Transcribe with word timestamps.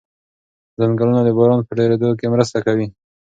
ځنګلونه 0.77 1.21
د 1.23 1.29
باران 1.37 1.61
په 1.67 1.71
ډېرېدو 1.79 2.09
کې 2.19 2.31
مرسته 2.33 2.57
کوي. 2.65 2.87